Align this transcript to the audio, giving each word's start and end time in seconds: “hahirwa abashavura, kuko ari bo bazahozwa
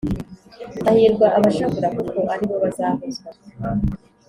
“hahirwa 0.85 1.27
abashavura, 1.37 1.87
kuko 1.97 2.19
ari 2.33 2.43
bo 2.49 2.55
bazahozwa 2.63 3.29